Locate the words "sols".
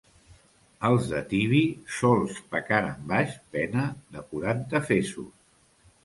1.97-2.39